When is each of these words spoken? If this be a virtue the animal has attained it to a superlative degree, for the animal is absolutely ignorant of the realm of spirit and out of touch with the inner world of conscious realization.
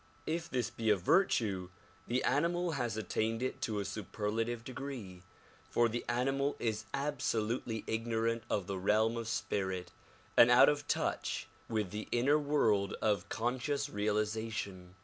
If 0.25 0.49
this 0.49 0.71
be 0.71 0.89
a 0.89 0.95
virtue 0.95 1.69
the 2.07 2.23
animal 2.23 2.71
has 2.71 2.97
attained 2.97 3.43
it 3.43 3.61
to 3.61 3.79
a 3.79 3.85
superlative 3.85 4.63
degree, 4.63 5.21
for 5.69 5.87
the 5.87 6.03
animal 6.09 6.55
is 6.57 6.85
absolutely 6.91 7.83
ignorant 7.85 8.41
of 8.49 8.65
the 8.65 8.79
realm 8.79 9.15
of 9.15 9.27
spirit 9.27 9.91
and 10.35 10.49
out 10.49 10.69
of 10.69 10.87
touch 10.87 11.47
with 11.69 11.91
the 11.91 12.07
inner 12.11 12.39
world 12.39 12.95
of 12.99 13.29
conscious 13.29 13.89
realization. 13.91 14.95